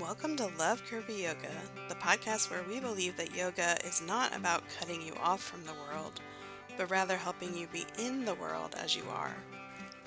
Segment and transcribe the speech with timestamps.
[0.00, 1.48] Welcome to Love Curvy Yoga,
[1.88, 5.72] the podcast where we believe that yoga is not about cutting you off from the
[5.72, 6.20] world,
[6.76, 9.34] but rather helping you be in the world as you are,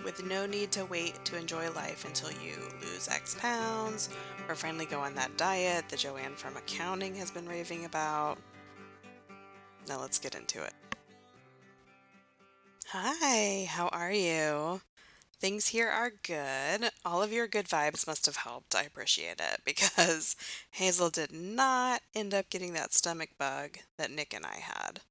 [0.06, 4.10] with no need to wait to enjoy life until you lose X pounds
[4.48, 8.38] or finally go on that diet that Joanne from accounting has been raving about.
[9.88, 10.74] Now let's get into it.
[12.90, 14.82] Hi, how are you?
[15.40, 16.92] Things here are good.
[17.06, 18.76] All of your good vibes must have helped.
[18.76, 20.36] I appreciate it because
[20.72, 25.02] Hazel did not end up getting that stomach bug that Nick and I had.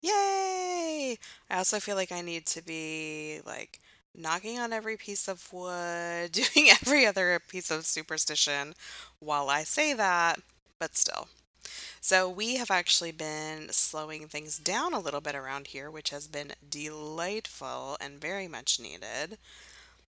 [0.00, 1.18] Yay!
[1.50, 3.80] I also feel like I need to be like
[4.14, 8.74] knocking on every piece of wood, doing every other piece of superstition
[9.18, 10.40] while I say that,
[10.78, 11.28] but still.
[12.00, 16.28] So, we have actually been slowing things down a little bit around here, which has
[16.28, 19.38] been delightful and very much needed.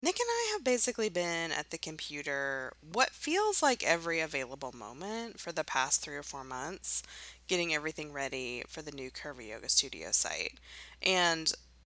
[0.00, 5.40] Nick and I have basically been at the computer what feels like every available moment
[5.40, 7.02] for the past three or four months,
[7.48, 10.54] getting everything ready for the new Curvy Yoga Studio site.
[11.02, 11.52] And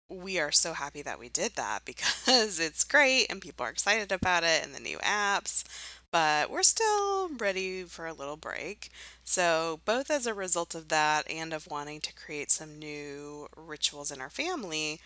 [0.10, 4.12] we are so happy that we did that because it's great and people are excited
[4.12, 5.64] about it and the new apps,
[6.12, 8.90] but we're still ready for a little break.
[9.24, 14.12] So, both as a result of that and of wanting to create some new rituals
[14.12, 15.00] in our family,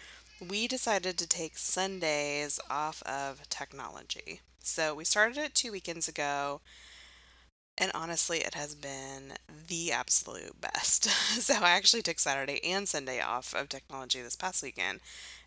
[0.49, 4.41] we decided to take Sundays off of technology.
[4.59, 6.61] So we started it two weekends ago,
[7.77, 9.33] and honestly, it has been
[9.67, 11.05] the absolute best.
[11.41, 15.01] so I actually took Saturday and Sunday off of technology this past weekend,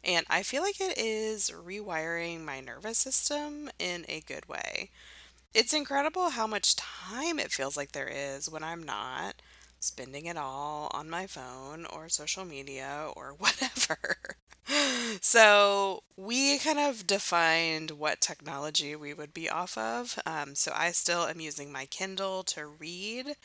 [0.04, 4.91] and I feel like it is rewiring my nervous system in a good way.
[5.54, 9.36] It's incredible how much time it feels like there is when I'm not
[9.80, 14.16] spending it all on my phone or social media or whatever.
[15.20, 20.18] So we kind of defined what technology we would be off of.
[20.26, 23.36] Um, so I still am using my Kindle to read,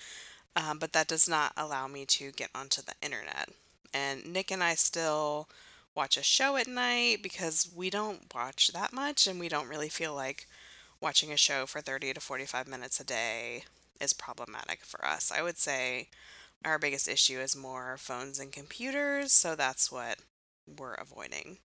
[0.56, 3.50] um, but that does not allow me to get onto the internet.
[3.94, 5.50] And Nick and I still
[5.96, 9.90] watch a show at night because we don't watch that much and we don't really
[9.90, 10.48] feel like
[11.02, 13.66] watching a show for 30 to 45 minutes a day
[14.02, 15.32] is problematic for us.
[15.32, 16.10] I would say
[16.66, 20.20] our biggest issue is more phones and computers, so that's what
[20.68, 21.58] we're avoiding.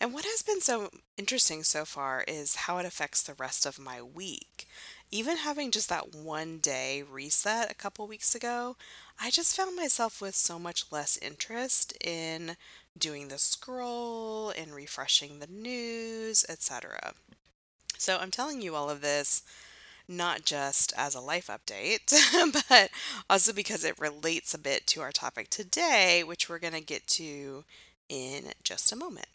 [0.00, 3.78] And what has been so interesting so far is how it affects the rest of
[3.78, 4.68] my week.
[5.10, 8.76] Even having just that one day reset a couple weeks ago,
[9.20, 12.56] I just found myself with so much less interest in
[12.96, 17.14] doing the scroll and refreshing the news, etc.
[17.96, 19.42] So I'm telling you all of this
[20.08, 22.14] not just as a life update,
[22.68, 22.90] but
[23.28, 27.06] also because it relates a bit to our topic today, which we're going to get
[27.06, 27.64] to
[28.08, 29.28] in just a moment.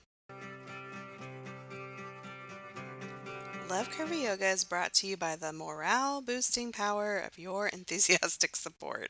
[3.70, 8.56] Love Curvy Yoga is brought to you by the morale boosting power of your enthusiastic
[8.56, 9.10] support.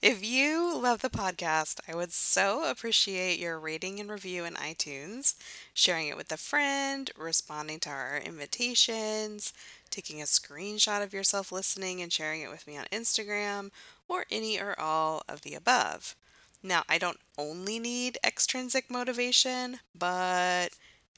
[0.00, 5.34] If you love the podcast, I would so appreciate your rating and review in iTunes,
[5.74, 9.52] sharing it with a friend, responding to our invitations,
[9.90, 13.70] taking a screenshot of yourself listening and sharing it with me on Instagram,
[14.06, 16.14] or any or all of the above.
[16.62, 20.70] Now, I don't only need extrinsic motivation, but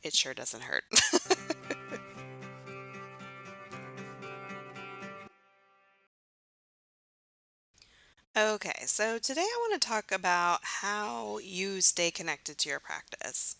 [0.02, 0.84] it sure doesn't hurt.
[8.36, 13.56] okay, so today I want to talk about how you stay connected to your practice.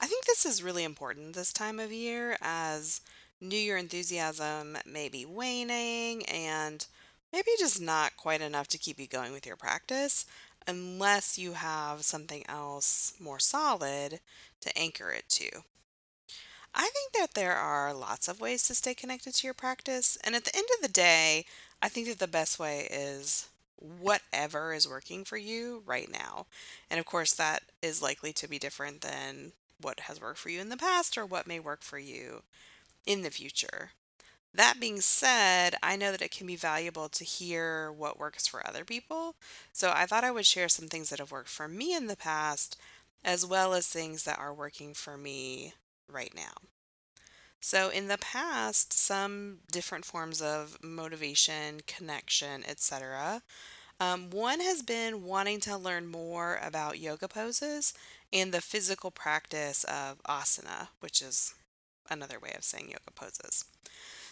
[0.00, 3.00] I think this is really important this time of year as
[3.40, 6.86] New Year enthusiasm may be waning and
[7.32, 10.24] maybe just not quite enough to keep you going with your practice
[10.66, 14.20] unless you have something else more solid
[14.60, 15.62] to anchor it to.
[16.74, 20.34] I think that there are lots of ways to stay connected to your practice, and
[20.34, 21.44] at the end of the day,
[21.80, 26.46] I think that the best way is whatever is working for you right now.
[26.90, 30.60] And of course, that is likely to be different than what has worked for you
[30.60, 32.42] in the past or what may work for you
[33.06, 33.90] in the future.
[34.54, 38.66] That being said, I know that it can be valuable to hear what works for
[38.66, 39.34] other people.
[39.72, 42.16] So I thought I would share some things that have worked for me in the
[42.16, 42.76] past,
[43.24, 45.74] as well as things that are working for me
[46.08, 46.52] right now.
[47.60, 53.42] So, in the past, some different forms of motivation, connection, etc.
[53.98, 57.94] Um, one has been wanting to learn more about yoga poses
[58.32, 61.54] and the physical practice of asana, which is
[62.10, 63.64] another way of saying yoga poses.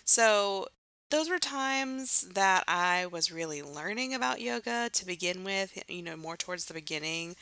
[0.04, 0.66] So,
[1.10, 6.16] those were times that I was really learning about yoga to begin with, you know,
[6.16, 7.36] more towards the beginning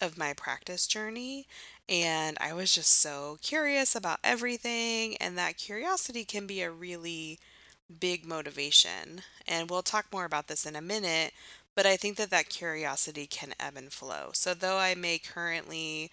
[0.00, 1.46] of my practice journey.
[1.88, 5.16] And I was just so curious about everything.
[5.18, 7.38] And that curiosity can be a really
[8.00, 9.22] big motivation.
[9.48, 11.32] And we'll talk more about this in a minute,
[11.76, 14.30] but I think that that curiosity can ebb and flow.
[14.34, 16.10] So, though I may currently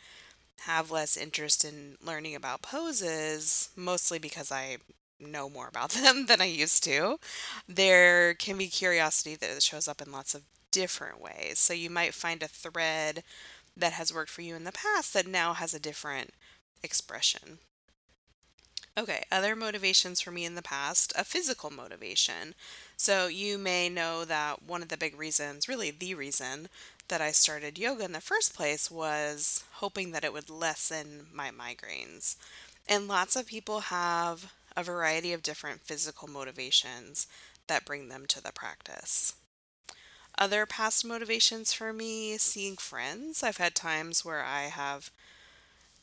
[0.61, 4.77] have less interest in learning about poses, mostly because I
[5.19, 7.19] know more about them than I used to,
[7.68, 11.60] there can be curiosity that shows up in lots of different ways.
[11.60, 13.24] So, you might find a thread
[13.75, 16.34] that has worked for you in the past that now has a different
[16.84, 17.60] expression.
[18.98, 22.56] Okay, other motivations for me in the past, a physical motivation.
[22.98, 26.68] So, you may know that one of the big reasons, really the reason
[27.08, 31.52] that I started yoga in the first place was hoping that it would lessen my
[31.52, 32.36] migraines.
[32.88, 37.25] And lots of people have a variety of different physical motivations
[37.65, 39.33] that bring them to the practice.
[40.38, 43.41] Other past motivations for me, seeing friends.
[43.41, 45.09] I've had times where I have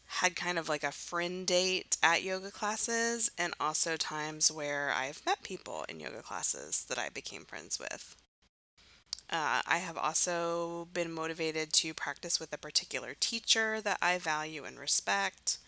[0.07, 5.25] had kind of like a friend date at yoga classes, and also times where I've
[5.25, 8.17] met people in yoga classes that I became friends with.
[9.31, 14.65] Uh, I have also been motivated to practice with a particular teacher that I value
[14.65, 15.59] and respect.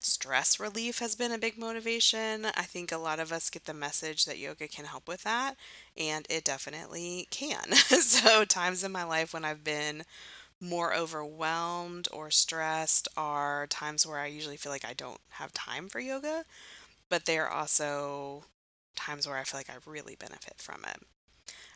[0.00, 2.46] Stress relief has been a big motivation.
[2.46, 5.56] I think a lot of us get the message that yoga can help with that,
[5.96, 7.72] and it definitely can.
[7.74, 10.04] so, times in my life when I've been
[10.60, 15.88] more overwhelmed or stressed are times where I usually feel like I don't have time
[15.88, 16.44] for yoga,
[17.10, 18.44] but they are also
[18.96, 21.02] times where I feel like I really benefit from it.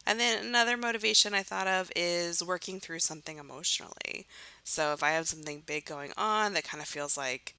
[0.07, 4.27] And then another motivation I thought of is working through something emotionally.
[4.65, 7.55] So if I have something big going on that kind of feels like,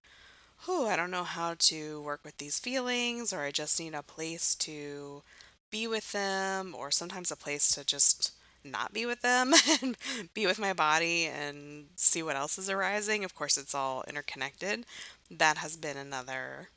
[0.68, 4.04] oh, I don't know how to work with these feelings, or I just need a
[4.04, 5.24] place to
[5.70, 9.98] be with them, or sometimes a place to just not be with them and
[10.34, 13.24] be with my body and see what else is arising.
[13.24, 14.86] Of course, it's all interconnected.
[15.30, 16.70] That has been another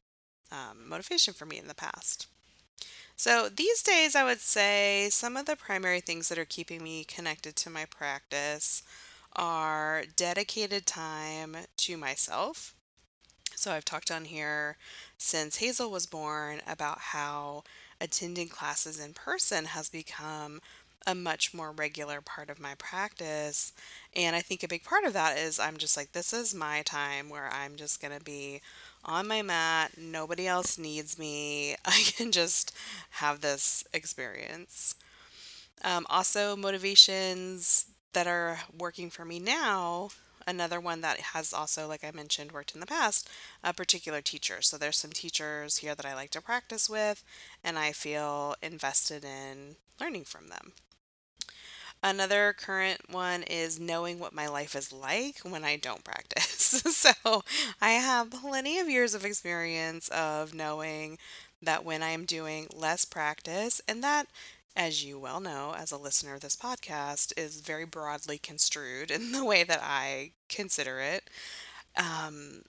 [0.51, 2.27] um, motivation for me in the past.
[3.17, 7.05] So these days, I would say some of the primary things that are keeping me
[7.05, 8.83] connected to my practice
[9.37, 12.74] are dedicated time to myself.
[13.65, 14.77] So I've talked on here
[15.17, 17.65] since Hazel was born about how
[17.99, 20.61] attending classes in person has become
[21.07, 23.73] a much more regular part of my practice.
[24.15, 26.83] And I think a big part of that is I'm just like, this is my
[26.83, 28.61] time where I'm just going to be
[29.03, 29.93] on my mat.
[29.97, 31.75] Nobody else needs me.
[31.87, 32.77] I can just
[33.13, 34.95] have this experience.
[35.83, 40.11] Um, also, motivations that are working for me now.
[40.47, 43.29] Another one that has also, like I mentioned, worked in the past,
[43.63, 44.63] a particular teacher.
[44.63, 47.25] So there's some teachers here that I like to practice with,
[47.63, 50.73] and I feel invested in learning from them.
[52.03, 56.53] Another current one is knowing what my life is like when I don't practice.
[56.97, 57.43] so
[57.81, 61.19] I have plenty of years of experience of knowing
[61.63, 64.27] that when I'm doing less practice, and that,
[64.77, 69.33] as you well know, as a listener of this podcast, is very broadly construed in
[69.33, 71.31] the way that I consider it.
[71.97, 72.63] Um,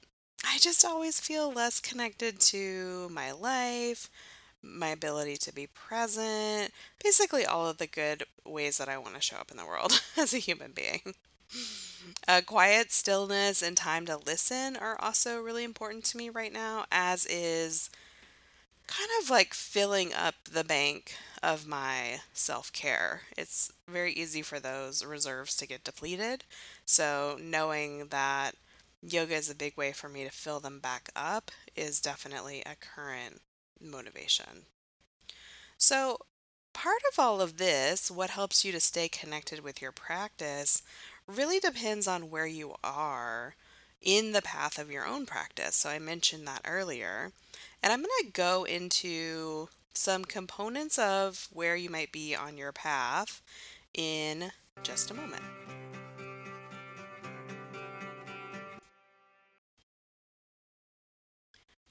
[0.46, 4.10] I just always feel less connected to my life,
[4.62, 6.72] my ability to be present,
[7.04, 10.02] basically all of the good ways that I want to show up in the world
[10.18, 11.16] as a human being.
[12.28, 16.86] Uh, quiet, stillness, and time to listen are also really important to me right now,
[16.92, 17.90] as is
[18.88, 21.16] kind of like filling up the bank
[21.46, 23.22] of my self care.
[23.38, 26.44] It's very easy for those reserves to get depleted.
[26.86, 28.56] So, knowing that
[29.02, 32.76] yoga is a big way for me to fill them back up is definitely a
[32.76, 33.42] current
[33.80, 34.64] motivation.
[35.78, 36.18] So,
[36.74, 40.82] part of all of this, what helps you to stay connected with your practice,
[41.28, 43.54] really depends on where you are
[44.02, 45.76] in the path of your own practice.
[45.76, 47.32] So, I mentioned that earlier.
[47.84, 52.72] And I'm going to go into some components of where you might be on your
[52.72, 53.42] path
[53.94, 54.52] in
[54.84, 55.44] just a moment.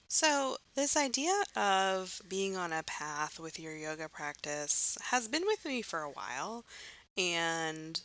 [0.08, 5.64] So, this idea of being on a path with your yoga practice has been with
[5.64, 6.64] me for a while,
[7.18, 8.00] and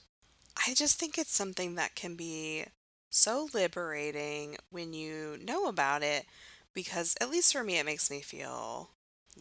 [0.57, 2.65] I just think it's something that can be
[3.09, 6.25] so liberating when you know about it
[6.73, 8.91] because, at least for me, it makes me feel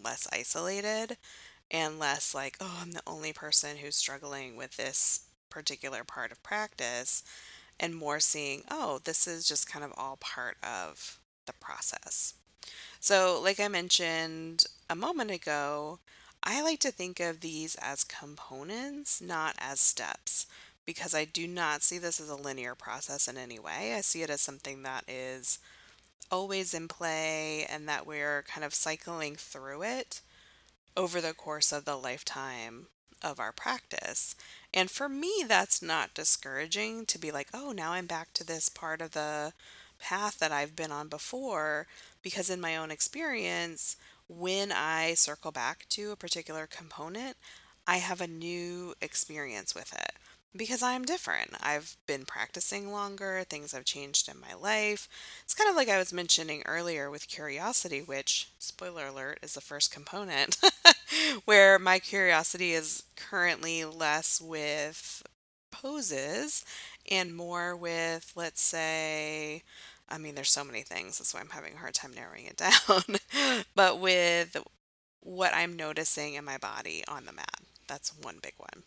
[0.02, 1.16] less isolated
[1.70, 6.42] and less like, oh, I'm the only person who's struggling with this particular part of
[6.42, 7.22] practice,
[7.80, 12.34] and more seeing, oh, this is just kind of all part of the process.
[13.00, 16.00] So, like I mentioned a moment ago,
[16.42, 20.46] I like to think of these as components, not as steps,
[20.86, 23.94] because I do not see this as a linear process in any way.
[23.94, 25.58] I see it as something that is
[26.30, 30.20] always in play and that we're kind of cycling through it
[30.96, 32.86] over the course of the lifetime
[33.22, 34.34] of our practice.
[34.72, 38.68] And for me, that's not discouraging to be like, oh, now I'm back to this
[38.68, 39.52] part of the
[39.98, 41.86] path that I've been on before.
[42.22, 43.96] Because in my own experience,
[44.28, 47.36] when I circle back to a particular component,
[47.86, 50.12] I have a new experience with it
[50.56, 51.50] because I'm different.
[51.60, 55.08] I've been practicing longer, things have changed in my life.
[55.44, 59.60] It's kind of like I was mentioning earlier with curiosity, which, spoiler alert, is the
[59.60, 60.58] first component,
[61.44, 65.22] where my curiosity is currently less with
[65.70, 66.64] poses
[67.10, 69.62] and more with, let's say,
[70.08, 72.56] I mean, there's so many things, that's why I'm having a hard time narrowing it
[72.56, 74.56] down, but with
[75.20, 77.60] what I'm noticing in my body on the mat.
[77.88, 78.84] That's one big one.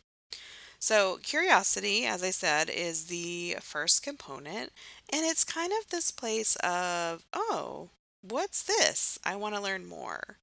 [0.82, 4.74] So, curiosity, as I said, is the first component,
[5.10, 9.18] and it's kind of this place of, oh, what's this?
[9.24, 10.40] I want to learn more.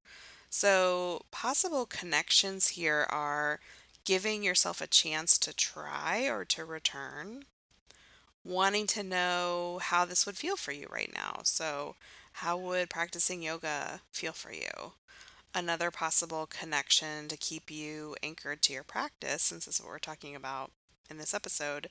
[0.49, 3.59] So, possible connections here are
[4.05, 7.45] giving yourself a chance to try or to return,
[8.43, 11.41] wanting to know how this would feel for you right now.
[11.43, 11.95] So,
[12.33, 14.93] how would practicing yoga feel for you?
[15.53, 19.99] Another possible connection to keep you anchored to your practice, since this is what we're
[19.99, 20.71] talking about
[21.09, 21.89] in this episode,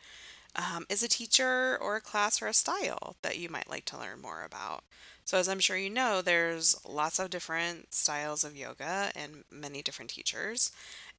[0.55, 3.99] um, is a teacher or a class or a style that you might like to
[3.99, 4.85] learn more about.
[5.25, 9.83] So, as I'm sure you know, there's lots of different styles of yoga and many
[9.83, 10.71] different teachers.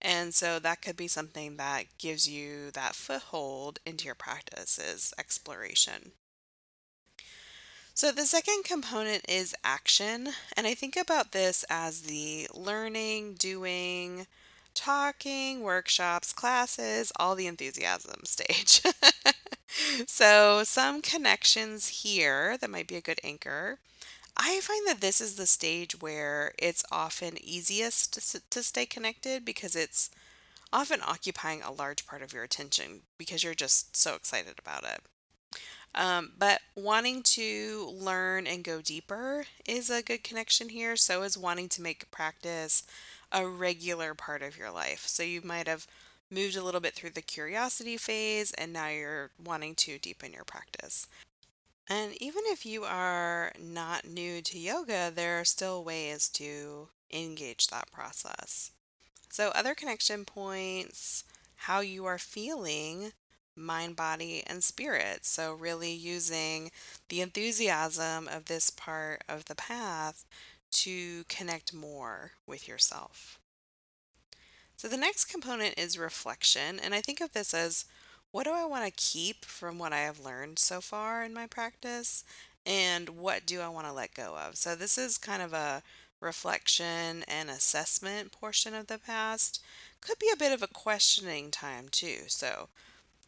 [0.01, 5.13] And so that could be something that gives you that foothold into your practice is
[5.19, 6.13] exploration.
[8.00, 10.29] So, the second component is action.
[10.56, 14.25] And I think about this as the learning, doing,
[14.74, 18.82] talking, workshops, classes, all the enthusiasm stage.
[20.08, 23.79] so, some connections here that might be a good anchor.
[24.38, 29.44] I find that this is the stage where it's often easiest to, to stay connected
[29.44, 30.10] because it's
[30.72, 35.01] often occupying a large part of your attention because you're just so excited about it.
[35.96, 40.96] Um, but wanting to learn and go deeper is a good connection here.
[40.96, 42.84] So is wanting to make practice
[43.31, 45.08] a regular part of your life.
[45.08, 45.88] So you might have
[46.31, 50.43] moved a little bit through the curiosity phase and now you're wanting to deepen your
[50.43, 51.08] practice.
[51.88, 57.67] And even if you are not new to yoga, there are still ways to engage
[57.67, 58.72] that process.
[59.31, 61.24] So, other connection points,
[61.55, 63.13] how you are feeling,
[63.60, 65.25] mind, body, and spirit.
[65.25, 66.72] So, really using
[67.10, 70.25] the enthusiasm of this part of the path
[70.72, 73.39] to connect more with yourself.
[74.78, 76.80] So, the next component is reflection.
[76.80, 77.86] And I think of this as
[78.32, 81.48] what do I want to keep from what I have learned so far in my
[81.48, 82.24] practice?
[82.66, 84.56] And what do I want to let go of?
[84.56, 85.84] So, this is kind of a
[86.22, 89.63] reflection and assessment portion of the past.
[90.01, 92.24] Could be a bit of a questioning time too.
[92.28, 92.70] So,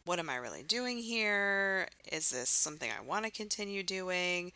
[0.05, 1.88] what am I really doing here?
[2.12, 4.51] Is this something I want to continue doing?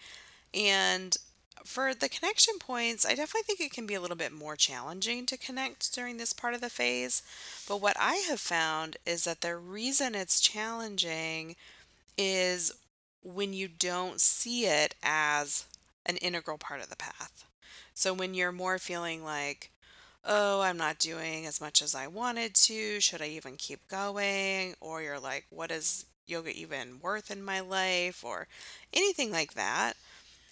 [0.54, 1.16] And
[1.64, 5.26] for the connection points, I definitely think it can be a little bit more challenging
[5.28, 7.24] to connect during this part of the phase.
[7.68, 11.56] But what I have found is that the reason it's challenging
[12.18, 12.72] is
[13.24, 15.66] when you don't see it as
[16.06, 17.46] an integral part of the path.
[17.94, 19.72] So when you're more feeling like,
[20.26, 24.76] oh, I'm not doing as much as I wanted to, should I even keep going?
[24.82, 28.24] Or you're like, what is yoga even worth in my life?
[28.24, 28.48] Or
[28.94, 29.94] anything like that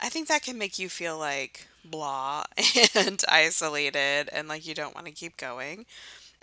[0.01, 2.44] I think that can make you feel like blah
[2.96, 5.86] and isolated and like you don't want to keep going.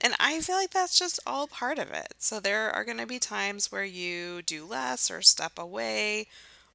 [0.00, 2.14] And I feel like that's just all part of it.
[2.18, 6.26] So there are going to be times where you do less or step away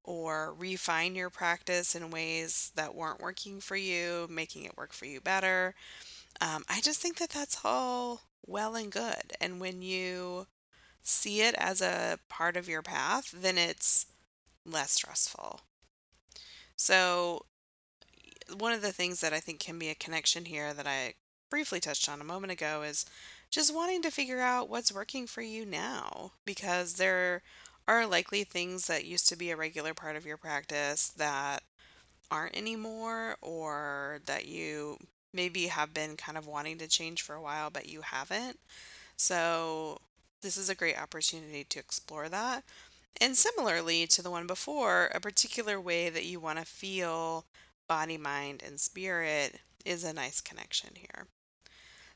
[0.03, 5.05] or refine your practice in ways that weren't working for you, making it work for
[5.05, 5.75] you better.
[6.41, 9.33] Um, I just think that that's all well and good.
[9.39, 10.47] And when you
[11.01, 14.07] see it as a part of your path, then it's
[14.65, 15.61] less stressful.
[16.75, 17.45] So
[18.57, 21.13] one of the things that I think can be a connection here that I
[21.49, 23.05] briefly touched on a moment ago is
[23.49, 27.43] just wanting to figure out what's working for you now because there
[27.87, 31.63] are likely things that used to be a regular part of your practice that
[32.31, 34.97] aren't anymore or that you
[35.35, 38.59] maybe have been kind of wanting to change for a while but you haven't.
[39.17, 39.99] So
[40.41, 42.63] this is a great opportunity to explore that.
[43.19, 47.45] And similarly to the one before, a particular way that you want to feel
[47.87, 51.27] body, mind, and spirit is a nice connection here.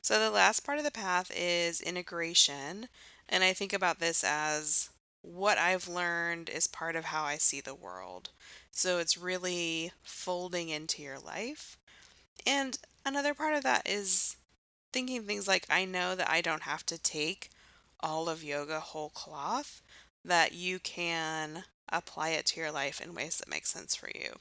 [0.01, 2.87] So the last part of the path is integration.
[3.27, 4.89] And I think about this as
[5.21, 8.29] what I've learned is part of how I see the world.
[8.71, 11.77] So it's really folding into your life.
[12.45, 14.37] And another part of that is
[14.91, 17.49] thinking things like, I know that I don't have to take
[17.99, 19.81] all of yoga whole cloth,
[20.23, 24.33] that you can apply it to your life in ways that make sense for you.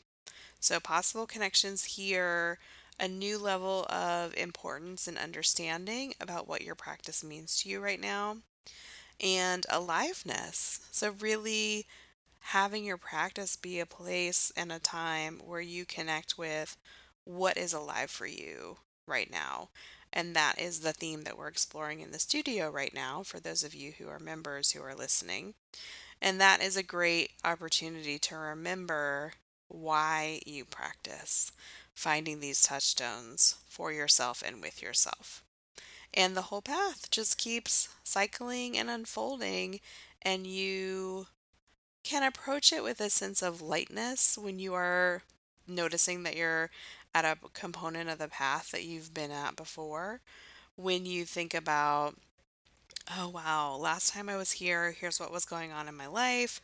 [0.60, 2.58] So, possible connections here,
[2.98, 8.00] a new level of importance and understanding about what your practice means to you right
[8.00, 8.38] now,
[9.20, 10.80] and aliveness.
[10.90, 11.86] So, really
[12.40, 16.76] having your practice be a place and a time where you connect with
[17.28, 19.68] what is alive for you right now.
[20.12, 23.62] And that is the theme that we're exploring in the studio right now for those
[23.62, 25.52] of you who are members who are listening.
[26.22, 29.34] And that is a great opportunity to remember
[29.68, 31.52] why you practice,
[31.94, 35.44] finding these touchstones for yourself and with yourself.
[36.14, 39.80] And the whole path just keeps cycling and unfolding,
[40.22, 41.26] and you
[42.02, 45.22] can approach it with a sense of lightness when you are
[45.68, 46.70] noticing that you're
[47.14, 50.20] at a component of the path that you've been at before.
[50.76, 52.16] When you think about,
[53.16, 56.60] oh wow, last time I was here, here's what was going on in my life.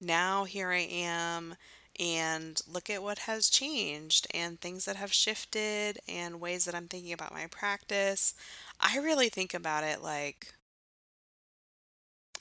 [0.00, 1.56] Now here I am,
[1.98, 6.88] and look at what has changed and things that have shifted and ways that I'm
[6.88, 8.34] thinking about my practice.
[8.80, 10.54] I really think about it like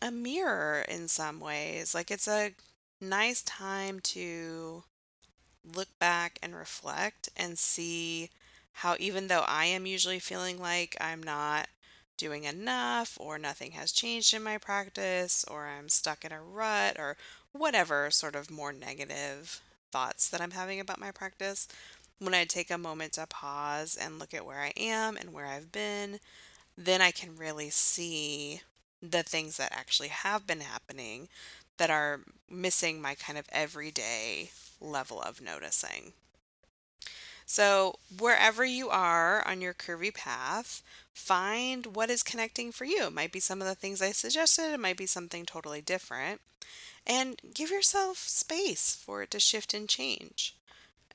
[0.02, 1.94] a mirror in some ways.
[1.94, 2.54] Like it's a
[3.02, 4.84] nice time to
[5.76, 8.30] look back and reflect and see
[8.74, 11.68] how, even though I am usually feeling like I'm not
[12.18, 16.98] doing enough or nothing has changed in my practice or I'm stuck in a rut
[17.00, 17.16] or
[17.52, 19.62] whatever sort of more negative
[19.92, 21.68] thoughts that I'm having about my practice,
[22.20, 25.48] when I take a moment to pause and look at where I am and where
[25.48, 26.20] I've been,
[26.78, 28.62] then I can really see
[29.02, 31.30] the things that actually have been happening
[31.78, 36.14] that are missing my kind of everyday level of noticing.
[37.46, 40.84] So, wherever you are on your curvy path,
[41.14, 43.08] find what is connecting for you.
[43.08, 46.42] It might be some of the things I suggested, it might be something totally different.
[47.08, 50.56] And give yourself space for it to shift and change.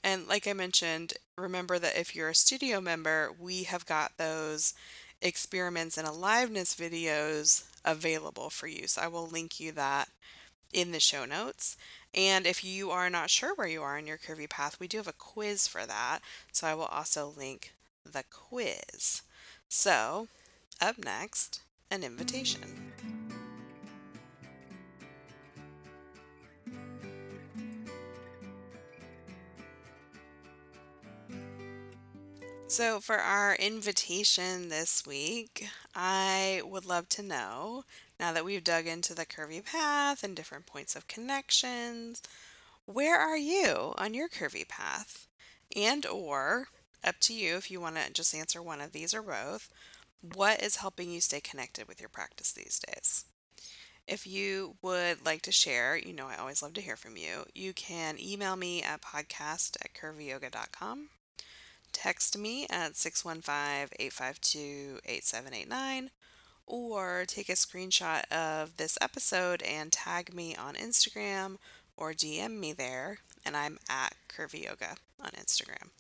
[0.03, 4.75] And like I mentioned, remember that if you're a studio member, we have got those
[5.23, 8.87] experiments and aliveness videos available for you.
[8.87, 10.09] So I will link you that
[10.75, 11.77] in the show notes.
[12.13, 14.99] And if you are not sure where you are in your curvy path, we do
[14.99, 16.19] have a quiz for that.
[16.53, 17.73] So I will also link
[18.05, 19.23] the quiz.
[19.69, 20.29] So,
[20.81, 22.93] up next, an invitation.
[32.67, 37.85] So, for our invitation this week, I would love to know
[38.19, 42.23] now that we've dug into the curvy path and different points of connections,
[42.87, 45.27] where are you on your curvy path?
[45.75, 46.69] And or
[47.03, 49.71] up to you if you want to just answer one of these or both.
[50.21, 53.25] What is helping you stay connected with your practice these days?
[54.07, 57.45] If you would like to share, you know I always love to hear from you.
[57.55, 61.09] You can email me at podcast at curvyyoga.com
[61.95, 66.11] text me at 615 852 8789
[66.67, 71.57] or take a screenshot of this episode and tag me on Instagram
[71.97, 75.91] or DM me there, and I'm at Curvy Yoga on Instagram.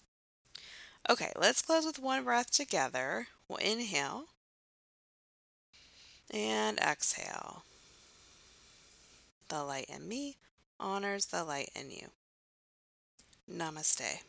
[1.09, 3.29] Okay, let's close with one breath together.
[3.49, 4.25] We'll inhale
[6.31, 7.65] and exhale.
[9.49, 10.37] The light in me
[10.81, 12.09] honors the light in you.
[13.51, 14.23] Namaste.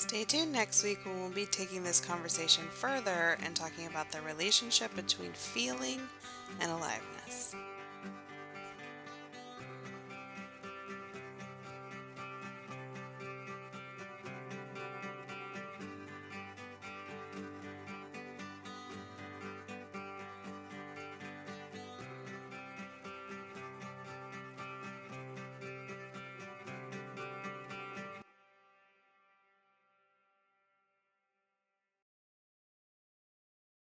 [0.00, 4.18] Stay tuned next week when we'll be taking this conversation further and talking about the
[4.22, 6.00] relationship between feeling
[6.58, 7.54] and aliveness.